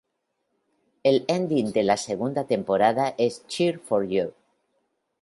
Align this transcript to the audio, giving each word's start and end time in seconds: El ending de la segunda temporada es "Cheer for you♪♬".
El 1.09 1.19
ending 1.33 1.69
de 1.73 1.83
la 1.83 1.95
segunda 1.97 2.47
temporada 2.47 3.13
es 3.19 3.45
"Cheer 3.47 3.77
for 3.77 4.03
you♪♬". 4.07 4.33